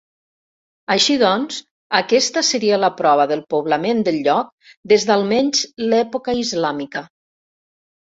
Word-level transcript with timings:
Així 0.95 1.17
doncs, 1.23 1.59
aquesta 1.99 2.43
seria 2.49 2.81
la 2.85 2.91
prova 3.03 3.29
del 3.33 3.45
poblament 3.57 4.03
del 4.11 4.19
lloc 4.31 4.75
des 4.95 5.09
d'almenys 5.13 5.65
l'època 5.95 6.41
islàmica. 6.45 7.09